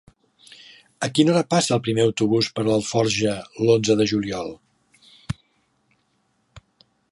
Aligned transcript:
A 1.07 1.09
quina 1.17 1.33
hora 1.33 1.43
passa 1.55 1.75
el 1.77 1.81
primer 1.87 2.05
autobús 2.05 2.49
per 2.59 2.63
Alforja 2.77 3.35
l'onze 3.67 3.99
de 4.01 4.09
juliol? 4.15 4.53